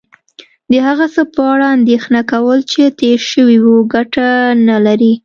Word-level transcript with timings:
د 0.71 0.73
هغه 0.87 1.05
څه 1.13 1.21
په 1.35 1.41
اړه 1.53 1.67
اندېښنه 1.77 2.21
کول 2.31 2.59
چې 2.71 2.81
تیر 2.99 3.19
شوي 3.31 3.57
وي 3.63 3.75
کټه 3.93 4.27
نه 4.67 4.77
لرې 4.85 5.13